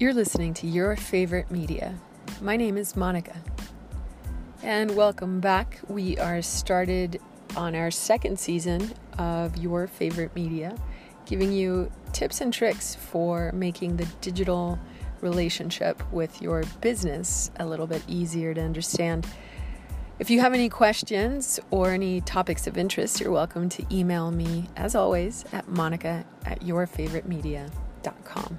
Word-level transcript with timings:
You're 0.00 0.12
listening 0.12 0.54
to 0.54 0.66
Your 0.66 0.96
Favorite 0.96 1.52
Media. 1.52 1.94
My 2.40 2.56
name 2.56 2.76
is 2.76 2.96
Monica. 2.96 3.36
And 4.60 4.96
welcome 4.96 5.38
back. 5.38 5.78
We 5.86 6.18
are 6.18 6.42
started 6.42 7.20
on 7.56 7.76
our 7.76 7.92
second 7.92 8.40
season 8.40 8.92
of 9.18 9.56
Your 9.56 9.86
Favorite 9.86 10.34
Media, 10.34 10.76
giving 11.26 11.52
you 11.52 11.92
tips 12.12 12.40
and 12.40 12.52
tricks 12.52 12.96
for 12.96 13.52
making 13.52 13.96
the 13.96 14.06
digital 14.20 14.80
relationship 15.20 16.02
with 16.12 16.42
your 16.42 16.64
business 16.80 17.52
a 17.60 17.64
little 17.64 17.86
bit 17.86 18.02
easier 18.08 18.52
to 18.52 18.60
understand. 18.60 19.24
If 20.18 20.28
you 20.28 20.40
have 20.40 20.54
any 20.54 20.68
questions 20.68 21.60
or 21.70 21.92
any 21.92 22.20
topics 22.22 22.66
of 22.66 22.76
interest, 22.76 23.20
you're 23.20 23.30
welcome 23.30 23.68
to 23.68 23.86
email 23.92 24.32
me, 24.32 24.68
as 24.76 24.96
always, 24.96 25.44
at 25.52 25.68
monica 25.68 26.24
at 26.44 26.62
yourfavoritemedia.com. 26.62 28.58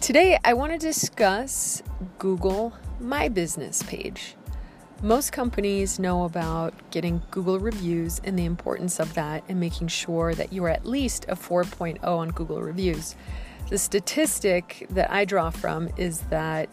Today, 0.00 0.38
I 0.44 0.52
want 0.54 0.72
to 0.72 0.78
discuss 0.78 1.82
Google 2.18 2.72
My 3.00 3.28
Business 3.28 3.82
page. 3.82 4.36
Most 5.02 5.32
companies 5.32 5.98
know 5.98 6.24
about 6.24 6.74
getting 6.90 7.22
Google 7.30 7.58
reviews 7.58 8.20
and 8.22 8.38
the 8.38 8.44
importance 8.44 9.00
of 9.00 9.14
that 9.14 9.42
and 9.48 9.58
making 9.58 9.88
sure 9.88 10.34
that 10.34 10.52
you 10.52 10.62
are 10.64 10.70
at 10.70 10.86
least 10.86 11.24
a 11.28 11.34
4.0 11.34 12.04
on 12.04 12.28
Google 12.28 12.62
reviews. 12.62 13.16
The 13.68 13.78
statistic 13.78 14.86
that 14.90 15.10
I 15.10 15.24
draw 15.24 15.50
from 15.50 15.88
is 15.96 16.20
that 16.30 16.68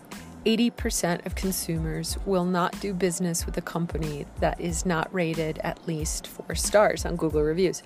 80% 0.46 1.26
of 1.26 1.34
consumers 1.34 2.18
will 2.26 2.46
not 2.46 2.80
do 2.82 2.94
business 2.94 3.46
with 3.46 3.58
a 3.58 3.62
company 3.62 4.28
that 4.42 4.60
is 4.62 4.86
not 4.86 5.12
rated 5.14 5.58
at 5.60 5.88
least 5.88 6.28
four 6.28 6.54
stars 6.54 7.06
on 7.06 7.16
Google 7.16 7.42
reviews. 7.42 7.82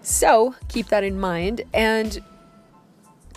So 0.00 0.56
keep 0.68 0.88
that 0.88 1.04
in 1.04 1.20
mind. 1.20 1.62
And 1.72 2.20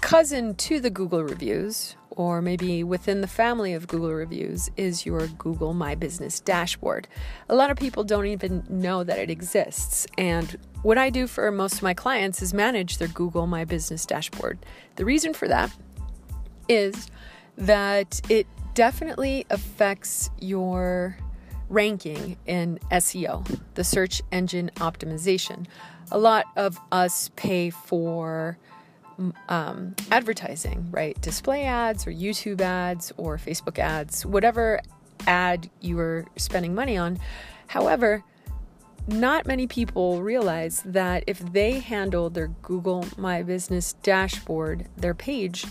cousin 0.06 0.54
to 0.54 0.80
the 0.80 0.92
Google 0.92 1.24
reviews, 1.24 1.96
or 2.12 2.40
maybe 2.40 2.84
within 2.84 3.22
the 3.22 3.28
family 3.28 3.74
of 3.74 3.88
Google 3.88 4.14
reviews, 4.14 4.70
is 4.78 5.04
your 5.04 5.26
Google 5.26 5.74
My 5.74 5.96
Business 5.96 6.40
dashboard. 6.40 7.08
A 7.50 7.56
lot 7.56 7.72
of 7.72 7.78
people 7.78 8.04
don't 8.04 8.28
even 8.28 8.64
know 8.70 9.04
that 9.04 9.18
it 9.18 9.32
exists. 9.32 10.06
And 10.16 10.60
what 10.84 11.00
I 11.00 11.10
do 11.10 11.26
for 11.26 11.52
most 11.52 11.78
of 11.78 11.82
my 11.82 11.96
clients 11.96 12.44
is 12.44 12.54
manage 12.54 13.00
their 13.00 13.08
Google 13.08 13.48
My 13.48 13.66
Business 13.66 14.06
dashboard. 14.06 14.60
The 14.96 15.06
reason 15.06 15.34
for 15.34 15.48
that 15.48 15.76
is 16.70 17.10
that 17.58 18.22
it 18.30 18.46
definitely 18.76 19.48
affects 19.50 20.30
your 20.40 21.18
ranking 21.68 22.38
in 22.46 22.78
SEO, 22.92 23.60
the 23.74 23.84
search 23.84 24.22
engine 24.32 24.70
optimization. 24.76 25.66
A 26.12 26.20
lot 26.20 26.46
of 26.56 26.80
us 26.92 27.32
pay 27.36 27.72
for 27.72 28.60
um, 29.50 29.96
advertising, 30.12 30.88
right? 30.92 31.20
Display 31.22 31.66
ads 31.66 32.06
or 32.08 32.12
YouTube 32.12 32.62
ads 32.62 33.12
or 33.18 33.38
Facebook 33.38 33.80
ads, 33.80 34.26
whatever 34.26 34.82
ad 35.28 35.70
you 35.82 36.00
are 36.00 36.26
spending 36.36 36.76
money 36.76 36.98
on. 36.98 37.18
However, 37.68 38.24
not 39.08 39.46
many 39.46 39.68
people 39.68 40.22
realize 40.22 40.82
that 40.86 41.24
if 41.28 41.40
they 41.40 41.80
handle 41.80 42.30
their 42.30 42.48
Google 42.48 43.06
My 43.18 43.44
Business 43.44 43.94
dashboard, 44.02 44.88
their 44.98 45.14
page, 45.14 45.66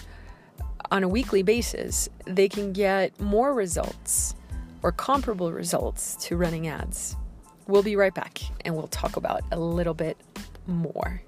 on 0.90 1.02
a 1.02 1.08
weekly 1.08 1.42
basis, 1.42 2.08
they 2.26 2.48
can 2.48 2.72
get 2.72 3.18
more 3.20 3.52
results 3.52 4.36
or 4.82 4.92
comparable 4.92 5.50
results 5.50 6.14
to 6.16 6.36
running 6.36 6.68
ads. 6.68 7.16
We'll 7.66 7.82
be 7.82 7.96
right 7.96 8.14
back 8.14 8.38
and 8.64 8.76
we'll 8.76 8.88
talk 8.88 9.16
about 9.16 9.42
a 9.50 9.58
little 9.58 9.94
bit 9.94 10.16
more. 10.66 11.22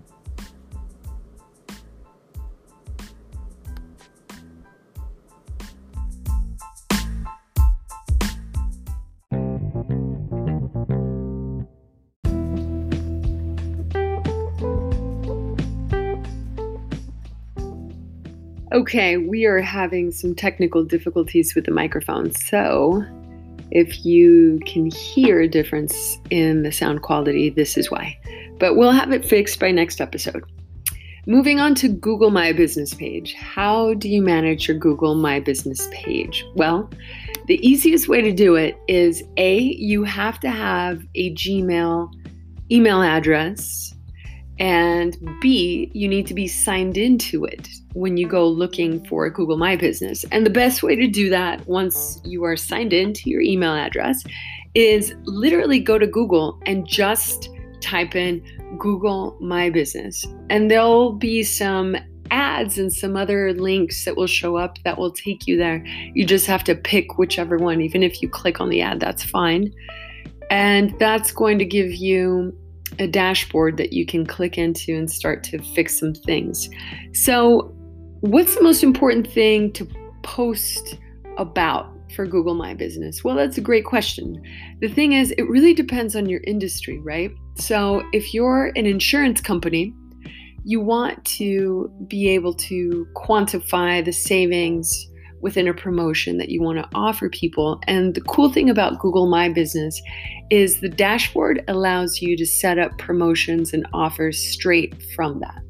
Okay, 18.73 19.17
we 19.17 19.45
are 19.45 19.61
having 19.61 20.11
some 20.11 20.35
technical 20.35 20.85
difficulties 20.85 21.55
with 21.55 21.67
the 21.67 21.71
microphone. 21.71 22.33
So, 22.33 23.05
if 23.71 24.05
you 24.05 24.61
can 24.67 24.91
hear 24.91 25.41
a 25.41 25.49
difference 25.49 26.19
in 26.31 26.63
the 26.65 26.73
sound 26.73 27.03
quality, 27.03 27.49
this 27.49 27.77
is 27.77 27.91
why. 27.91 28.19
But 28.59 28.75
we'll 28.75 28.91
have 28.91 29.13
it 29.13 29.25
fixed 29.25 29.61
by 29.61 29.71
next 29.71 30.01
episode. 30.01 30.45
Moving 31.27 31.61
on 31.61 31.75
to 31.77 31.89
Google 31.89 32.31
My 32.31 32.53
Business 32.53 32.95
page. 32.95 33.35
How 33.35 33.95
do 33.95 34.09
you 34.09 34.23
manage 34.23 34.69
your 34.69 34.79
Google 34.79 35.15
My 35.15 35.41
Business 35.41 35.89
page? 35.93 36.45
Well, 36.55 36.91
the 37.47 37.65
easiest 37.67 38.09
way 38.09 38.21
to 38.21 38.33
do 38.33 38.57
it 38.57 38.77
is 38.89 39.23
A, 39.37 39.59
you 39.59 40.03
have 40.05 40.41
to 40.41 40.51
have 40.51 41.05
a 41.15 41.33
Gmail 41.35 42.13
email 42.71 43.03
address 43.03 43.96
and 44.59 45.17
B, 45.41 45.91
you 45.93 46.09
need 46.09 46.27
to 46.29 46.35
be 46.35 46.49
signed 46.49 46.97
into 46.97 47.45
it 47.45 47.69
when 47.93 48.17
you 48.17 48.27
go 48.27 48.49
looking 48.49 49.05
for 49.07 49.29
Google 49.29 49.59
My 49.59 49.77
Business. 49.77 50.25
And 50.33 50.47
the 50.47 50.51
best 50.51 50.83
way 50.83 50.97
to 50.97 51.07
do 51.07 51.29
that 51.31 51.67
once 51.67 52.21
you 52.25 52.45
are 52.45 52.57
signed 52.57 52.93
into 52.93 53.29
your 53.29 53.43
email 53.43 53.75
address 53.75 54.25
is 54.75 55.15
literally 55.25 55.79
go 55.79 55.99
to 55.99 56.07
Google 56.07 56.59
and 56.65 56.87
just 56.87 57.51
type 57.81 58.15
in 58.15 58.43
Google 58.79 59.37
My 59.41 59.69
Business. 59.69 60.25
And 60.49 60.71
there'll 60.71 61.13
be 61.13 61.43
some 61.43 61.97
ads 62.31 62.79
and 62.79 62.93
some 62.93 63.17
other 63.17 63.53
links 63.53 64.05
that 64.05 64.17
will 64.17 64.27
show 64.27 64.57
up 64.57 64.79
that 64.85 64.99
will 64.99 65.13
take 65.13 65.47
you 65.47 65.57
there. 65.57 65.85
You 66.15 66.25
just 66.25 66.47
have 66.47 66.65
to 66.65 66.75
pick 66.75 67.19
whichever 67.19 67.59
one. 67.59 67.81
Even 67.83 68.03
if 68.03 68.23
you 68.23 68.29
click 68.29 68.61
on 68.61 68.71
the 68.71 68.81
ad, 68.81 69.01
that's 69.01 69.23
fine. 69.23 69.73
And 70.51 70.99
that's 70.99 71.33
going 71.33 71.59
to 71.59 71.65
give 71.65 71.93
you 71.93 72.57
a 72.99 73.07
dashboard 73.07 73.77
that 73.77 73.93
you 73.93 74.07
can 74.07 74.27
click 74.27 74.59
into 74.59 74.95
and 74.95 75.11
start 75.11 75.45
to 75.45 75.59
fix 75.75 75.99
some 75.99 76.15
things. 76.15 76.69
So, 77.13 77.73
what's 78.21 78.57
the 78.57 78.63
most 78.63 78.83
important 78.83 79.31
thing 79.31 79.73
to 79.75 79.87
post 80.23 80.99
about 81.39 81.93
for 82.15 82.27
Google 82.27 82.55
My 82.55 82.75
Business? 82.75 83.23
Well, 83.23 83.37
that's 83.37 83.59
a 83.59 83.61
great 83.61 83.85
question. 83.85 84.43
The 84.81 84.89
thing 84.89 85.13
is, 85.13 85.33
it 85.33 85.49
really 85.49 85.75
depends 85.75 86.17
on 86.17 86.29
your 86.29 86.41
industry, 86.47 86.99
right? 87.01 87.31
So, 87.57 88.03
if 88.13 88.35
you're 88.35 88.73
an 88.77 88.87
insurance 88.87 89.41
company, 89.41 89.95
you 90.65 90.81
want 90.81 91.25
to 91.25 91.91
be 92.09 92.29
able 92.29 92.53
to 92.55 93.07
quantify 93.15 94.05
the 94.05 94.13
savings 94.13 95.07
within 95.41 95.69
a 95.69 95.75
promotion 95.75 96.39
that 96.39 96.49
you 96.49 96.63
want 96.63 96.79
to 96.79 96.89
offer 96.95 97.29
people. 97.29 97.81
And 97.87 98.15
the 98.15 98.21
cool 98.23 98.53
thing 98.53 98.71
about 98.71 98.99
Google 98.99 99.29
My 99.29 99.49
Business 99.49 100.01
is 100.51 100.81
the 100.81 100.89
dashboard 100.89 101.63
allows 101.69 102.21
you 102.21 102.37
to 102.37 102.47
set 102.47 102.79
up 102.79 102.97
promotions 102.99 103.73
and 103.73 103.87
offers 103.93 104.39
straight 104.39 105.03
from 105.15 105.41
that. 105.41 105.63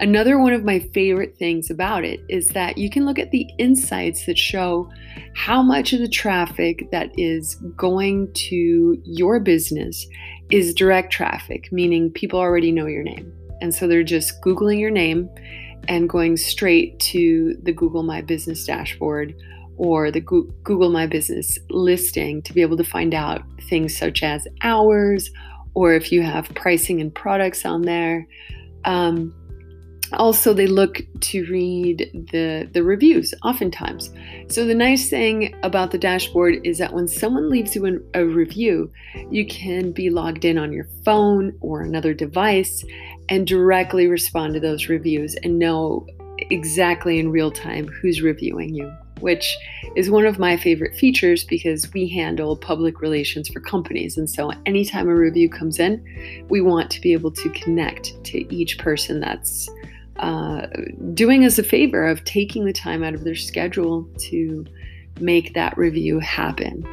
Another 0.00 0.38
one 0.38 0.52
of 0.52 0.64
my 0.64 0.80
favorite 0.92 1.36
things 1.36 1.70
about 1.70 2.04
it 2.04 2.20
is 2.28 2.48
that 2.48 2.78
you 2.78 2.90
can 2.90 3.04
look 3.04 3.18
at 3.18 3.30
the 3.30 3.46
insights 3.58 4.26
that 4.26 4.38
show 4.38 4.90
how 5.34 5.62
much 5.62 5.92
of 5.92 6.00
the 6.00 6.08
traffic 6.08 6.88
that 6.90 7.10
is 7.16 7.54
going 7.76 8.32
to 8.34 8.96
your 9.04 9.38
business 9.40 10.06
is 10.50 10.74
direct 10.74 11.12
traffic, 11.12 11.70
meaning 11.70 12.10
people 12.10 12.40
already 12.40 12.72
know 12.72 12.86
your 12.86 13.02
name. 13.02 13.32
And 13.60 13.74
so 13.74 13.86
they're 13.86 14.02
just 14.02 14.40
Googling 14.42 14.80
your 14.80 14.90
name 14.90 15.28
and 15.88 16.08
going 16.08 16.36
straight 16.36 16.98
to 17.00 17.56
the 17.62 17.72
Google 17.72 18.02
My 18.02 18.20
Business 18.20 18.64
dashboard 18.64 19.34
or 19.76 20.10
the 20.10 20.20
Google 20.20 20.90
My 20.90 21.06
Business 21.06 21.58
listing 21.70 22.42
to 22.42 22.52
be 22.52 22.62
able 22.62 22.76
to 22.76 22.84
find 22.84 23.14
out 23.14 23.42
things 23.68 23.96
such 23.96 24.22
as 24.22 24.46
hours 24.62 25.30
or 25.74 25.94
if 25.94 26.12
you 26.12 26.22
have 26.22 26.48
pricing 26.54 27.00
and 27.00 27.14
products 27.14 27.64
on 27.64 27.82
there. 27.82 28.26
Um, 28.84 29.34
also 30.14 30.52
they 30.52 30.66
look 30.66 31.02
to 31.20 31.44
read 31.46 32.10
the 32.32 32.68
the 32.72 32.82
reviews 32.82 33.34
oftentimes 33.42 34.10
so 34.48 34.64
the 34.64 34.74
nice 34.74 35.08
thing 35.08 35.54
about 35.62 35.90
the 35.90 35.98
dashboard 35.98 36.58
is 36.64 36.78
that 36.78 36.92
when 36.92 37.08
someone 37.08 37.48
leaves 37.50 37.74
you 37.74 37.84
an, 37.84 38.04
a 38.14 38.24
review 38.24 38.90
you 39.30 39.46
can 39.46 39.92
be 39.92 40.10
logged 40.10 40.44
in 40.44 40.58
on 40.58 40.72
your 40.72 40.86
phone 41.04 41.56
or 41.60 41.82
another 41.82 42.14
device 42.14 42.84
and 43.28 43.46
directly 43.46 44.06
respond 44.06 44.54
to 44.54 44.60
those 44.60 44.88
reviews 44.88 45.34
and 45.42 45.58
know 45.58 46.06
exactly 46.50 47.18
in 47.18 47.30
real 47.30 47.50
time 47.50 47.86
who's 47.86 48.20
reviewing 48.20 48.74
you 48.74 48.92
which 49.20 49.56
is 49.96 50.10
one 50.10 50.26
of 50.26 50.38
my 50.38 50.54
favorite 50.54 50.94
features 50.94 51.44
because 51.44 51.90
we 51.94 52.06
handle 52.08 52.56
public 52.56 53.00
relations 53.00 53.48
for 53.48 53.60
companies. 53.60 54.18
And 54.18 54.28
so, 54.28 54.52
anytime 54.66 55.08
a 55.08 55.14
review 55.14 55.48
comes 55.48 55.78
in, 55.78 56.04
we 56.50 56.60
want 56.60 56.90
to 56.90 57.00
be 57.00 57.14
able 57.14 57.30
to 57.30 57.48
connect 57.50 58.22
to 58.24 58.54
each 58.54 58.76
person 58.78 59.20
that's 59.20 59.68
uh, 60.16 60.66
doing 61.12 61.44
us 61.44 61.58
a 61.58 61.62
favor 61.62 62.06
of 62.06 62.24
taking 62.24 62.64
the 62.64 62.72
time 62.72 63.02
out 63.02 63.14
of 63.14 63.24
their 63.24 63.34
schedule 63.34 64.08
to 64.18 64.64
make 65.20 65.54
that 65.54 65.76
review 65.76 66.18
happen. 66.18 66.86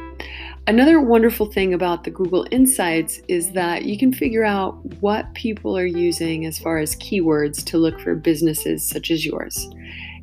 Another 0.68 1.00
wonderful 1.00 1.46
thing 1.46 1.74
about 1.74 2.04
the 2.04 2.10
Google 2.10 2.46
Insights 2.52 3.20
is 3.26 3.50
that 3.52 3.84
you 3.84 3.98
can 3.98 4.12
figure 4.12 4.44
out 4.44 4.74
what 5.00 5.34
people 5.34 5.76
are 5.76 5.86
using 5.86 6.46
as 6.46 6.56
far 6.56 6.78
as 6.78 6.94
keywords 6.96 7.64
to 7.64 7.78
look 7.78 7.98
for 8.00 8.14
businesses 8.14 8.88
such 8.88 9.10
as 9.10 9.26
yours. 9.26 9.68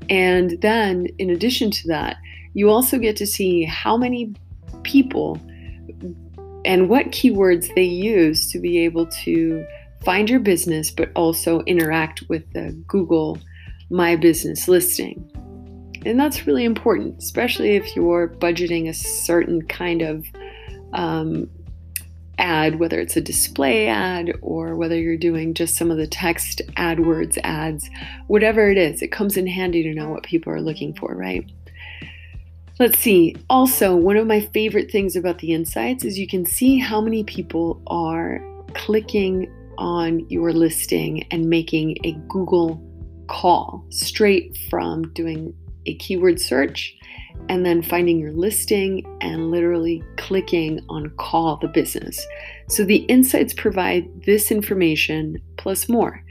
And 0.10 0.51
then, 0.62 1.07
in 1.18 1.30
addition 1.30 1.72
to 1.72 1.88
that, 1.90 2.18
you 2.54 2.69
also 2.69 2.98
get 2.98 3.18
to 3.18 3.28
see 3.28 3.66
how 3.66 3.98
many 3.98 4.34
people 4.84 5.40
and 6.66 6.90
what 6.90 7.07
keywords 7.07 7.74
they 7.75 7.84
use 7.84 8.50
to 8.51 8.60
be 8.60 8.80
able 8.80 9.07
to 9.07 9.66
find 10.04 10.30
your 10.30 10.40
business, 10.40 10.92
but 10.92 11.12
also 11.16 11.62
interact 11.62 12.24
with 12.30 12.51
the 12.54 12.72
Google 12.88 13.38
My 13.90 14.16
Business 14.16 14.68
listing. 14.68 15.30
And 16.06 16.19
that's 16.19 16.48
really 16.48 16.63
important, 16.63 17.18
especially 17.19 17.75
if 17.75 17.96
you're 17.96 18.30
budgeting 18.30 18.88
a 18.88 18.94
certain 18.94 19.62
kind 19.63 20.01
of 20.01 20.25
um, 20.94 21.50
ad, 22.38 22.80
whether 22.80 23.00
it's 23.00 23.18
a 23.18 23.22
display 23.22 23.88
ad 23.88 24.34
or 24.42 24.75
whether 24.75 24.96
you're 24.96 25.18
doing 25.18 25.54
just 25.54 25.75
some 25.75 25.92
of 25.92 25.98
the 25.98 26.07
text 26.07 26.62
AdWords 26.78 27.38
ads, 27.44 27.90
whatever 28.28 28.69
it 28.69 28.78
is, 28.78 29.01
it 29.01 29.12
comes 29.12 29.36
in 29.36 29.46
handy 29.46 29.84
to 29.84 29.94
know 29.94 30.10
what 30.10 30.24
people 30.24 30.54
are 30.54 30.62
looking 30.62 30.94
for, 30.94 31.13
right? 31.13 31.46
Let's 32.80 32.98
see. 32.98 33.36
Also, 33.50 33.94
one 33.94 34.16
of 34.16 34.25
my 34.25 34.40
favorite 34.40 34.90
things 34.90 35.18
about 35.18 35.40
the 35.40 35.54
insights 35.54 36.06
is 36.06 36.18
you 36.18 36.28
can 36.28 36.46
see 36.46 36.78
how 36.78 37.01
many 37.01 37.25
people 37.25 37.81
are 37.88 38.42
clicking 38.74 39.51
on 39.79 40.29
your 40.29 40.53
listing 40.53 41.23
and 41.31 41.49
making 41.49 41.97
a 42.03 42.11
Google 42.27 42.85
call 43.27 43.85
straight 43.89 44.57
from 44.69 45.11
doing 45.13 45.53
a 45.85 45.95
keyword 45.95 46.39
search 46.39 46.95
and 47.47 47.65
then 47.65 47.81
finding 47.81 48.19
your 48.19 48.33
listing 48.33 49.03
and 49.21 49.49
literally 49.49 50.03
clicking 50.17 50.79
on 50.89 51.09
call 51.17 51.57
the 51.57 51.67
business. 51.67 52.23
So 52.67 52.83
the 52.83 52.97
insights 53.05 53.53
provide 53.53 54.07
this 54.25 54.51
information 54.51 55.37
plus 55.57 55.87
more. 55.87 56.23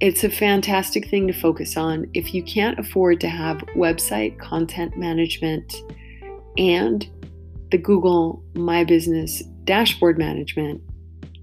It's 0.00 0.22
a 0.24 0.30
fantastic 0.30 1.08
thing 1.08 1.26
to 1.26 1.32
focus 1.32 1.76
on 1.76 2.06
if 2.14 2.34
you 2.34 2.42
can't 2.42 2.78
afford 2.78 3.20
to 3.20 3.28
have 3.28 3.58
website 3.76 4.38
content 4.38 4.96
management 4.96 5.74
and 6.56 7.08
the 7.70 7.78
Google 7.78 8.42
My 8.54 8.84
Business 8.84 9.42
dashboard 9.64 10.18
management. 10.18 10.82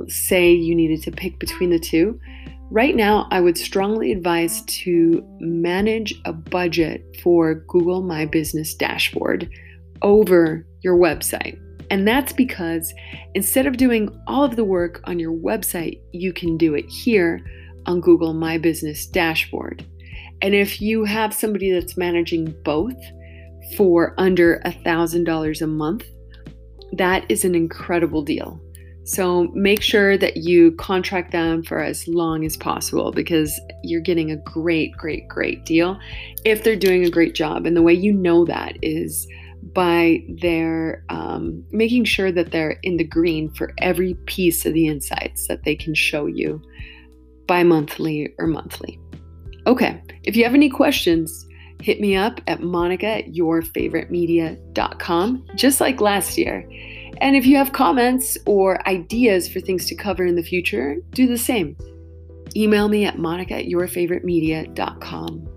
Say 0.08 0.52
you 0.52 0.76
needed 0.76 1.02
to 1.04 1.12
pick 1.12 1.40
between 1.40 1.70
the 1.70 1.80
two. 1.80 2.20
Right 2.70 2.96
now, 2.96 3.28
I 3.32 3.40
would 3.40 3.58
strongly 3.58 4.12
advise 4.12 4.62
to 4.64 5.24
manage 5.40 6.14
a 6.26 6.34
budget 6.34 7.04
for 7.24 7.56
Google 7.56 8.02
My 8.02 8.26
Business 8.26 8.74
dashboard 8.74 9.50
over 10.02 10.66
your 10.82 10.98
website. 10.98 11.58
And 11.90 12.06
that's 12.06 12.34
because 12.34 12.94
instead 13.34 13.66
of 13.66 13.78
doing 13.78 14.10
all 14.28 14.44
of 14.44 14.58
the 14.58 14.66
work 14.66 15.02
on 15.06 15.20
your 15.20 15.32
website, 15.32 16.02
you 16.12 16.34
can 16.34 16.58
do 16.58 16.76
it 16.76 16.86
here 16.90 17.42
on 17.86 18.02
Google 18.02 18.34
My 18.34 18.58
Business 18.58 19.06
dashboard. 19.06 19.86
And 20.42 20.54
if 20.54 20.82
you 20.82 21.06
have 21.06 21.34
somebody 21.34 21.72
that's 21.72 21.98
managing 21.98 22.54
both 22.64 22.98
for 23.76 24.14
under 24.18 24.56
a 24.66 24.72
$1,000 24.72 25.62
a 25.62 25.68
month, 25.68 26.06
that 26.94 27.26
is 27.30 27.46
an 27.46 27.56
incredible 27.56 28.22
deal. 28.22 28.62
So 29.08 29.48
make 29.54 29.82
sure 29.82 30.18
that 30.18 30.38
you 30.38 30.72
contract 30.74 31.32
them 31.32 31.64
for 31.64 31.80
as 31.80 32.08
long 32.10 32.46
as 32.46 32.58
possible 32.58 33.14
because 33.14 33.58
you're 33.82 34.02
getting 34.02 34.32
a 34.32 34.36
great, 34.36 34.92
great, 34.98 35.30
great 35.30 35.64
deal 35.64 35.98
if 36.44 36.66
they're 36.66 36.76
doing 36.76 37.06
a 37.06 37.10
great 37.10 37.34
job. 37.34 37.66
And 37.66 37.78
the 37.78 37.82
way 37.82 37.94
you 37.94 38.12
know 38.12 38.44
that 38.46 38.76
is 38.82 39.26
by 39.74 40.26
their 40.42 41.06
um, 41.08 41.64
making 41.72 42.04
sure 42.04 42.34
that 42.34 42.52
they're 42.52 42.80
in 42.84 42.98
the 42.98 43.06
green 43.06 43.50
for 43.54 43.74
every 43.78 44.16
piece 44.26 44.66
of 44.66 44.74
the 44.74 44.88
insights 44.88 45.48
that 45.48 45.64
they 45.64 45.76
can 45.76 45.96
show 45.96 46.26
you 46.26 46.62
bi 47.48 47.64
monthly 47.64 48.34
or 48.38 48.46
monthly. 48.46 49.00
Okay, 49.68 50.04
if 50.24 50.36
you 50.36 50.44
have 50.44 50.54
any 50.54 50.70
questions, 50.70 51.48
hit 51.82 52.02
me 52.02 52.18
up 52.18 52.42
at 52.48 52.62
monica 52.62 53.08
at 53.08 53.28
yourfavoritemedia.com, 53.28 55.46
just 55.56 55.80
like 55.80 56.02
last 56.02 56.38
year. 56.38 56.70
And 57.22 57.36
if 57.36 57.46
you 57.46 57.58
have 57.58 57.74
comments 57.74 58.38
or 58.46 58.88
ideas 58.88 59.48
for 59.48 59.60
things 59.60 59.86
to 59.88 59.96
cover 59.96 60.26
in 60.26 60.36
the 60.36 60.44
future, 60.44 60.98
do 61.12 61.28
the 61.28 61.38
same. 61.38 61.76
Email 62.56 62.88
me 62.90 63.06
at 63.06 63.18
monica 63.18 63.56
at 63.56 63.66
yourfavoritemedia.com. 63.66 65.48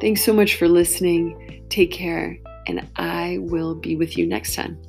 Thanks 0.00 0.22
so 0.24 0.32
much 0.32 0.56
for 0.56 0.68
listening. 0.68 1.64
Take 1.68 1.90
care, 1.90 2.38
and 2.66 2.88
I 2.96 3.38
will 3.40 3.74
be 3.74 3.96
with 3.96 4.16
you 4.18 4.26
next 4.26 4.54
time. 4.54 4.80